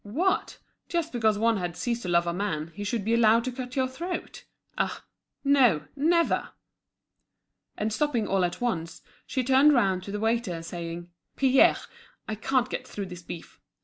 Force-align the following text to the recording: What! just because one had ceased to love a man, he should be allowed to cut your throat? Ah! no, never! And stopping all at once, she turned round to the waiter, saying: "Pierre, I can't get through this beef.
What! 0.03 0.57
just 0.89 1.13
because 1.13 1.37
one 1.37 1.57
had 1.57 1.77
ceased 1.77 2.01
to 2.01 2.09
love 2.09 2.25
a 2.25 2.33
man, 2.33 2.71
he 2.73 2.83
should 2.83 3.05
be 3.05 3.13
allowed 3.13 3.43
to 3.43 3.51
cut 3.51 3.75
your 3.75 3.87
throat? 3.87 4.45
Ah! 4.75 5.03
no, 5.43 5.83
never! 5.95 6.53
And 7.77 7.93
stopping 7.93 8.25
all 8.27 8.43
at 8.43 8.59
once, 8.59 9.03
she 9.27 9.43
turned 9.43 9.73
round 9.73 10.01
to 10.05 10.11
the 10.11 10.19
waiter, 10.19 10.63
saying: 10.63 11.11
"Pierre, 11.35 11.77
I 12.27 12.33
can't 12.33 12.67
get 12.71 12.87
through 12.87 13.05
this 13.05 13.21
beef. 13.21 13.59